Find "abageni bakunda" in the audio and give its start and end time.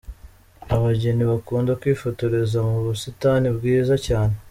0.75-1.71